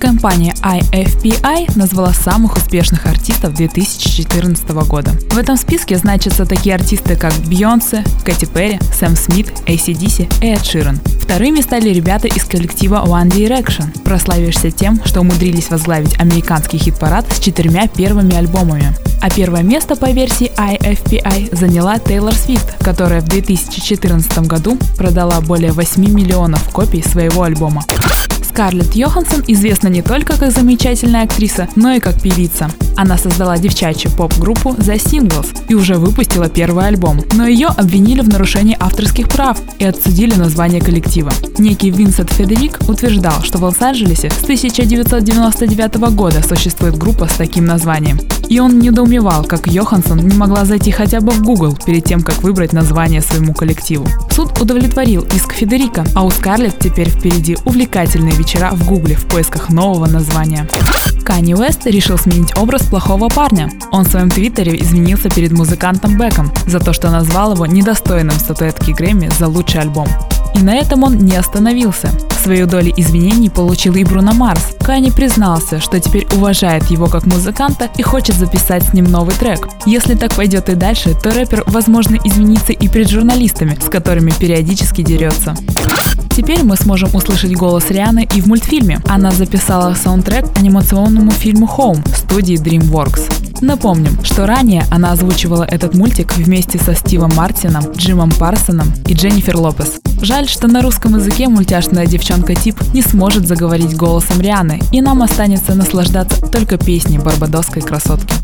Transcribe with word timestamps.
Компания 0.00 0.54
IFPI 0.62 1.76
назвала 1.76 2.14
самых 2.14 2.56
успешных 2.56 3.04
артистов 3.04 3.52
2014 3.52 4.68
года. 4.70 5.10
В 5.30 5.36
этом 5.36 5.58
списке 5.58 5.98
значатся 5.98 6.46
такие 6.46 6.74
артисты, 6.74 7.16
как 7.16 7.34
Бейонсе, 7.46 8.02
Кэти 8.24 8.46
Перри, 8.46 8.80
Сэм 8.98 9.14
Смит, 9.14 9.52
ACDC 9.66 10.42
и 10.42 10.46
Эд 10.46 10.64
Ширен. 10.64 10.98
Вторыми 11.20 11.60
стали 11.60 11.90
ребята 11.90 12.28
из 12.28 12.44
коллектива 12.44 13.04
One 13.06 13.28
Direction, 13.28 13.92
прославившиеся 14.02 14.70
тем, 14.70 15.00
что 15.04 15.20
умудрились 15.20 15.68
возглавить 15.68 16.18
американский 16.18 16.78
хит-парад 16.78 17.30
с 17.30 17.38
четырьмя 17.38 17.86
первыми 17.86 18.34
альбомами. 18.34 18.94
А 19.20 19.28
первое 19.28 19.62
место 19.62 19.96
по 19.96 20.10
версии 20.10 20.50
IFPI 20.56 21.54
заняла 21.54 21.98
Тейлор 21.98 22.34
Свифт, 22.34 22.82
которая 22.82 23.20
в 23.20 23.28
2014 23.28 24.38
году 24.46 24.78
продала 24.96 25.42
более 25.42 25.72
8 25.72 26.10
миллионов 26.10 26.70
копий 26.70 27.02
своего 27.02 27.42
альбома. 27.42 27.84
Скарлетт 28.50 28.96
Йоханссон 28.96 29.44
известна 29.46 29.86
не 29.86 30.02
только 30.02 30.36
как 30.36 30.50
замечательная 30.50 31.22
актриса, 31.22 31.68
но 31.76 31.92
и 31.92 32.00
как 32.00 32.20
певица. 32.20 32.68
Она 32.96 33.16
создала 33.16 33.56
девчачью 33.58 34.10
поп-группу 34.10 34.70
The 34.70 34.96
Singles 34.96 35.56
и 35.68 35.74
уже 35.74 35.94
выпустила 35.94 36.48
первый 36.48 36.88
альбом, 36.88 37.20
но 37.34 37.46
ее 37.46 37.68
обвинили 37.68 38.22
в 38.22 38.28
нарушении 38.28 38.76
авторских 38.78 39.28
прав 39.28 39.58
и 39.78 39.84
отсудили 39.84 40.34
название 40.34 40.80
коллектива. 40.80 41.32
Некий 41.58 41.90
Винсент 41.90 42.32
Федерик 42.32 42.80
утверждал, 42.88 43.40
что 43.44 43.58
в 43.58 43.62
Лос-Анджелесе 43.62 44.30
с 44.30 44.42
1999 44.42 45.96
года 46.14 46.42
существует 46.42 46.98
группа 46.98 47.28
с 47.28 47.34
таким 47.34 47.66
названием. 47.66 48.18
И 48.50 48.58
он 48.58 48.80
недоумевал, 48.80 49.44
как 49.44 49.68
Йоханссон 49.68 50.18
не 50.18 50.36
могла 50.36 50.64
зайти 50.64 50.90
хотя 50.90 51.20
бы 51.20 51.30
в 51.30 51.40
Google 51.40 51.78
перед 51.86 52.04
тем, 52.04 52.20
как 52.20 52.42
выбрать 52.42 52.72
название 52.72 53.20
своему 53.20 53.54
коллективу. 53.54 54.08
Суд 54.32 54.60
удовлетворил 54.60 55.24
иск 55.36 55.52
Федерика, 55.52 56.04
а 56.16 56.24
у 56.24 56.30
Скарлетт 56.30 56.80
теперь 56.80 57.08
впереди 57.08 57.56
увлекательные 57.64 58.34
вечера 58.34 58.72
в 58.72 58.84
Гугле 58.88 59.14
в 59.14 59.26
поисках 59.26 59.70
нового 59.70 60.06
названия. 60.06 60.68
Канни 61.24 61.54
Уэст 61.54 61.86
решил 61.86 62.18
сменить 62.18 62.58
образ 62.58 62.82
плохого 62.82 63.28
парня. 63.28 63.70
Он 63.92 64.04
в 64.04 64.08
своем 64.08 64.30
твиттере 64.30 64.76
извинился 64.80 65.30
перед 65.30 65.52
музыкантом 65.52 66.18
Беком 66.18 66.50
за 66.66 66.80
то, 66.80 66.92
что 66.92 67.08
назвал 67.08 67.54
его 67.54 67.66
недостойным 67.66 68.36
статуэтки 68.36 68.90
Грэмми 68.90 69.30
за 69.38 69.46
лучший 69.46 69.82
альбом. 69.82 70.08
И 70.54 70.62
на 70.62 70.76
этом 70.76 71.02
он 71.02 71.18
не 71.18 71.36
остановился. 71.36 72.10
Свою 72.42 72.66
долю 72.66 72.92
извинений 72.96 73.50
получил 73.50 73.94
и 73.94 74.04
Бруно 74.04 74.32
Марс. 74.32 74.68
Канни 74.80 75.10
признался, 75.10 75.78
что 75.80 76.00
теперь 76.00 76.26
уважает 76.34 76.84
его 76.90 77.06
как 77.06 77.26
музыканта 77.26 77.90
и 77.96 78.02
хочет 78.02 78.36
записать 78.36 78.82
с 78.82 78.94
ним 78.94 79.04
новый 79.04 79.34
трек. 79.34 79.68
Если 79.84 80.14
так 80.14 80.34
пойдет 80.34 80.68
и 80.70 80.74
дальше, 80.74 81.14
то 81.14 81.30
рэпер, 81.30 81.64
возможно, 81.66 82.16
извинится 82.24 82.72
и 82.72 82.88
перед 82.88 83.10
журналистами, 83.10 83.78
с 83.80 83.90
которыми 83.90 84.30
периодически 84.30 85.02
дерется. 85.02 85.54
Теперь 86.34 86.62
мы 86.62 86.76
сможем 86.76 87.14
услышать 87.14 87.54
голос 87.54 87.90
Рианы 87.90 88.26
и 88.34 88.40
в 88.40 88.46
мультфильме. 88.46 89.00
Она 89.06 89.30
записала 89.30 89.94
саундтрек 89.94 90.46
анимационному 90.56 91.30
фильму 91.32 91.68
Home 91.76 92.02
студии 92.16 92.56
DreamWorks. 92.56 93.39
Напомним, 93.60 94.24
что 94.24 94.46
ранее 94.46 94.84
она 94.90 95.12
озвучивала 95.12 95.64
этот 95.64 95.94
мультик 95.94 96.36
вместе 96.36 96.78
со 96.78 96.94
Стивом 96.94 97.32
Мартином, 97.34 97.92
Джимом 97.92 98.30
Парсоном 98.30 98.92
и 99.06 99.14
Дженнифер 99.14 99.56
Лопес. 99.56 100.00
Жаль, 100.22 100.48
что 100.48 100.68
на 100.68 100.82
русском 100.82 101.16
языке 101.16 101.48
мультяшная 101.48 102.06
девчонка 102.06 102.54
Тип 102.54 102.76
не 102.94 103.02
сможет 103.02 103.46
заговорить 103.46 103.96
голосом 103.96 104.40
Рианы, 104.40 104.80
и 104.92 105.00
нам 105.00 105.22
останется 105.22 105.74
наслаждаться 105.74 106.40
только 106.42 106.78
песней 106.78 107.18
барбадосской 107.18 107.82
красотки. 107.82 108.34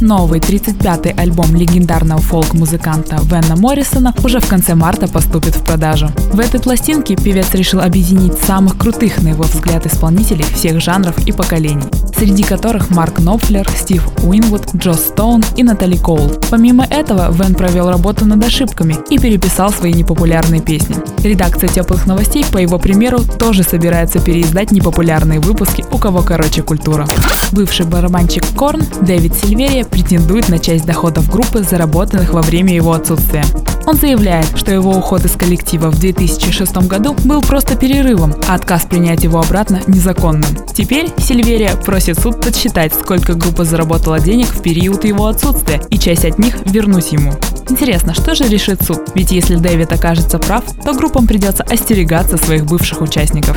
Новый 0.00 0.40
35-й 0.40 1.12
альбом 1.12 1.54
легендарного 1.54 2.20
фолк-музыканта 2.20 3.20
Венна 3.22 3.56
Моррисона 3.56 4.14
уже 4.24 4.40
в 4.40 4.48
конце 4.48 4.74
марта 4.74 5.06
поступит 5.06 5.54
в 5.54 5.64
продажу. 5.64 6.10
В 6.32 6.40
этой 6.40 6.60
пластинке 6.60 7.14
певец 7.16 7.52
решил 7.52 7.80
объединить 7.80 8.38
самых 8.38 8.78
крутых, 8.78 9.22
на 9.22 9.28
его 9.28 9.44
взгляд, 9.44 9.86
исполнителей 9.86 10.44
всех 10.44 10.80
жанров 10.80 11.26
и 11.26 11.32
поколений, 11.32 11.86
среди 12.22 12.44
которых 12.44 12.90
Марк 12.90 13.18
Нопфлер, 13.18 13.68
Стив 13.68 14.08
Уинвуд, 14.22 14.76
Джо 14.76 14.92
Стоун 14.92 15.42
и 15.56 15.64
Натали 15.64 15.96
Коул. 15.96 16.30
Помимо 16.52 16.84
этого, 16.84 17.32
Вен 17.32 17.56
провел 17.56 17.90
работу 17.90 18.24
над 18.24 18.44
ошибками 18.44 18.96
и 19.10 19.18
переписал 19.18 19.72
свои 19.72 19.92
непопулярные 19.92 20.60
песни. 20.60 20.94
Редакция 21.24 21.68
теплых 21.68 22.06
новостей, 22.06 22.44
по 22.52 22.58
его 22.58 22.78
примеру, 22.78 23.24
тоже 23.24 23.64
собирается 23.64 24.20
переиздать 24.20 24.70
непопулярные 24.70 25.40
выпуски 25.40 25.84
«У 25.90 25.98
кого 25.98 26.22
короче 26.22 26.62
культура». 26.62 27.08
Бывший 27.50 27.86
барабанщик 27.86 28.44
Корн 28.56 28.82
Дэвид 29.00 29.34
Сильверия 29.34 29.84
претендует 29.84 30.48
на 30.48 30.60
часть 30.60 30.86
доходов 30.86 31.28
группы, 31.28 31.64
заработанных 31.64 32.34
во 32.34 32.42
время 32.42 32.72
его 32.72 32.92
отсутствия. 32.92 33.42
Он 33.86 33.96
заявляет, 33.96 34.46
что 34.56 34.72
его 34.72 34.90
уход 34.90 35.24
из 35.24 35.32
коллектива 35.32 35.90
в 35.90 35.98
2006 35.98 36.76
году 36.88 37.14
был 37.24 37.42
просто 37.42 37.76
перерывом, 37.76 38.34
а 38.48 38.54
отказ 38.54 38.84
принять 38.84 39.24
его 39.24 39.40
обратно 39.40 39.80
незаконным. 39.86 40.50
Теперь 40.74 41.10
Сильверия 41.18 41.74
просит 41.76 42.18
суд 42.18 42.40
подсчитать, 42.40 42.94
сколько 42.94 43.34
группа 43.34 43.64
заработала 43.64 44.20
денег 44.20 44.48
в 44.48 44.62
период 44.62 45.04
его 45.04 45.26
отсутствия, 45.26 45.80
и 45.90 45.98
часть 45.98 46.24
от 46.24 46.38
них 46.38 46.56
вернуть 46.66 47.12
ему. 47.12 47.32
Интересно, 47.68 48.14
что 48.14 48.34
же 48.34 48.48
решит 48.48 48.82
суд? 48.82 49.00
Ведь 49.14 49.32
если 49.32 49.56
Дэвид 49.56 49.92
окажется 49.92 50.38
прав, 50.38 50.64
то 50.84 50.92
группам 50.92 51.26
придется 51.26 51.62
остерегаться 51.62 52.36
своих 52.36 52.66
бывших 52.66 53.00
участников. 53.00 53.56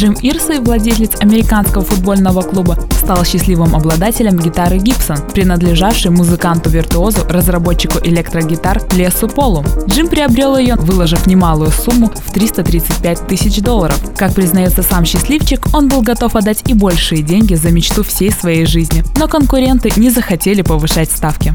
Джим 0.00 0.16
Ирсей, 0.22 0.60
владелец 0.60 1.10
американского 1.20 1.84
футбольного 1.84 2.40
клуба, 2.40 2.78
стал 2.90 3.22
счастливым 3.22 3.76
обладателем 3.76 4.38
гитары 4.38 4.78
Гибсон, 4.78 5.18
принадлежавшей 5.34 6.10
музыканту-виртуозу, 6.10 7.26
разработчику 7.28 7.98
электрогитар 8.02 8.80
Лесу 8.92 9.28
Полу. 9.28 9.62
Джим 9.88 10.08
приобрел 10.08 10.56
ее, 10.56 10.76
выложив 10.76 11.26
немалую 11.26 11.70
сумму 11.70 12.10
в 12.16 12.32
335 12.32 13.26
тысяч 13.26 13.60
долларов. 13.60 14.00
Как 14.16 14.32
признается 14.32 14.82
сам 14.82 15.04
счастливчик, 15.04 15.66
он 15.74 15.88
был 15.90 16.00
готов 16.00 16.34
отдать 16.34 16.62
и 16.66 16.72
большие 16.72 17.20
деньги 17.20 17.52
за 17.52 17.70
мечту 17.70 18.02
всей 18.02 18.32
своей 18.32 18.64
жизни, 18.64 19.04
но 19.18 19.28
конкуренты 19.28 19.92
не 19.96 20.08
захотели 20.08 20.62
повышать 20.62 21.10
ставки. 21.10 21.52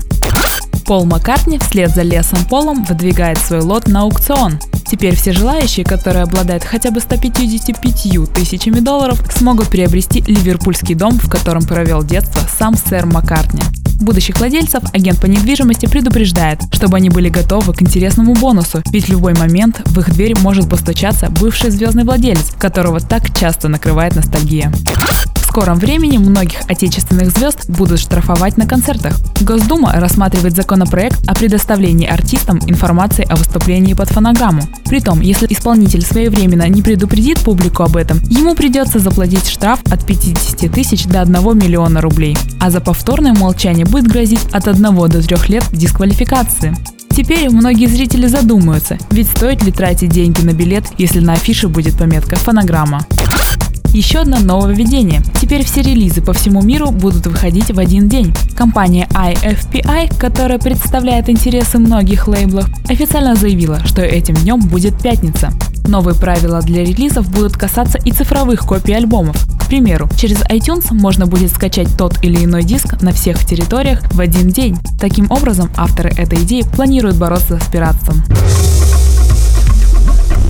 Пол 0.85 1.05
Маккартни 1.05 1.57
вслед 1.57 1.89
за 1.89 2.03
Лесом 2.03 2.45
Полом 2.47 2.83
выдвигает 2.83 3.39
свой 3.39 3.61
лот 3.61 3.87
на 3.87 4.01
аукцион. 4.01 4.59
Теперь 4.85 5.15
все 5.15 5.31
желающие, 5.31 5.85
которые 5.85 6.23
обладают 6.23 6.63
хотя 6.63 6.91
бы 6.91 6.99
155 6.99 8.33
тысячами 8.33 8.79
долларов, 8.79 9.21
смогут 9.31 9.67
приобрести 9.69 10.21
ливерпульский 10.21 10.95
дом, 10.95 11.19
в 11.19 11.29
котором 11.29 11.63
провел 11.63 12.03
детство 12.03 12.41
сам 12.57 12.75
сэр 12.75 13.05
Маккартни. 13.05 13.61
Будущих 13.99 14.37
владельцев 14.39 14.83
агент 14.93 15.21
по 15.21 15.25
недвижимости 15.25 15.85
предупреждает, 15.85 16.59
чтобы 16.71 16.97
они 16.97 17.09
были 17.09 17.29
готовы 17.29 17.73
к 17.73 17.81
интересному 17.81 18.33
бонусу, 18.33 18.81
ведь 18.91 19.05
в 19.05 19.09
любой 19.09 19.33
момент 19.33 19.81
в 19.85 19.99
их 19.99 20.11
дверь 20.11 20.37
может 20.39 20.69
постучаться 20.69 21.29
бывший 21.29 21.71
звездный 21.71 22.03
владелец, 22.03 22.51
которого 22.59 22.99
так 22.99 23.35
часто 23.37 23.69
накрывает 23.69 24.15
ностальгия 24.15 24.71
скором 25.55 25.79
времени 25.79 26.17
многих 26.17 26.59
отечественных 26.67 27.31
звезд 27.31 27.69
будут 27.69 28.01
штрафовать 28.01 28.57
на 28.57 28.67
концертах. 28.67 29.15
Госдума 29.39 29.93
рассматривает 29.93 30.53
законопроект 30.53 31.23
о 31.29 31.33
предоставлении 31.33 32.05
артистам 32.05 32.59
информации 32.67 33.25
о 33.29 33.37
выступлении 33.37 33.93
под 33.93 34.09
фонограмму. 34.09 34.63
Притом, 34.83 35.21
если 35.21 35.47
исполнитель 35.49 36.01
своевременно 36.01 36.67
не 36.67 36.81
предупредит 36.81 37.39
публику 37.39 37.83
об 37.83 37.95
этом, 37.95 38.19
ему 38.25 38.53
придется 38.53 38.99
заплатить 38.99 39.47
штраф 39.47 39.79
от 39.89 40.05
50 40.05 40.69
тысяч 40.73 41.05
до 41.05 41.21
1 41.21 41.33
миллиона 41.57 42.01
рублей. 42.01 42.35
А 42.59 42.69
за 42.69 42.81
повторное 42.81 43.33
молчание 43.33 43.85
будет 43.85 44.07
грозить 44.07 44.45
от 44.51 44.67
1 44.67 44.83
до 44.83 45.25
3 45.25 45.37
лет 45.47 45.63
дисквалификации. 45.71 46.75
Теперь 47.15 47.49
многие 47.49 47.87
зрители 47.87 48.27
задумаются, 48.27 48.97
ведь 49.09 49.29
стоит 49.29 49.63
ли 49.63 49.71
тратить 49.71 50.09
деньги 50.09 50.41
на 50.41 50.51
билет, 50.51 50.83
если 50.97 51.21
на 51.21 51.31
афише 51.31 51.69
будет 51.69 51.97
пометка 51.97 52.35
«фонограмма». 52.35 53.05
Еще 53.95 54.19
одно 54.19 54.39
нововведение. 54.39 55.23
Теперь 55.39 55.63
все 55.63 55.81
релизы 55.81 56.21
по 56.21 56.33
всему 56.33 56.61
миру 56.61 56.91
будут 56.91 57.27
выходить 57.27 57.71
в 57.71 57.79
один 57.79 58.09
день. 58.09 58.33
Компания 58.53 59.07
IFPI, 59.13 60.19
которая 60.19 60.59
представляет 60.59 61.29
интересы 61.29 61.77
многих 61.77 62.27
лейблов, 62.27 62.67
официально 62.89 63.35
заявила, 63.35 63.79
что 63.85 64.01
этим 64.01 64.35
днем 64.35 64.59
будет 64.59 65.01
пятница. 65.01 65.49
Новые 65.87 66.13
правила 66.13 66.59
для 66.59 66.83
релизов 66.83 67.31
будут 67.31 67.53
касаться 67.53 67.97
и 68.03 68.11
цифровых 68.11 68.67
копий 68.67 68.91
альбомов. 68.91 69.37
К 69.63 69.67
примеру, 69.67 70.09
через 70.17 70.41
iTunes 70.41 70.93
можно 70.93 71.25
будет 71.25 71.51
скачать 71.51 71.87
тот 71.97 72.21
или 72.21 72.43
иной 72.43 72.63
диск 72.63 73.01
на 73.01 73.13
всех 73.13 73.45
территориях 73.45 74.01
в 74.11 74.19
один 74.19 74.49
день. 74.49 74.77
Таким 74.99 75.31
образом, 75.31 75.71
авторы 75.77 76.09
этой 76.09 76.43
идеи 76.43 76.65
планируют 76.75 77.15
бороться 77.15 77.61
с 77.61 77.71
пиратством. 77.71 78.21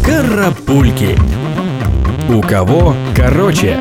Карапульки. 0.04 1.16
У 2.30 2.42
кого 2.42 2.96
короче? 3.16 3.80